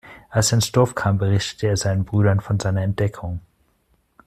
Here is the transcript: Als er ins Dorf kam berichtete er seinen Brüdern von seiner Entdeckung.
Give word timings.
Als 0.31 0.51
er 0.51 0.55
ins 0.55 0.71
Dorf 0.71 0.95
kam 0.95 1.19
berichtete 1.19 1.67
er 1.67 1.77
seinen 1.77 2.05
Brüdern 2.05 2.39
von 2.39 2.59
seiner 2.59 2.81
Entdeckung. 2.81 3.39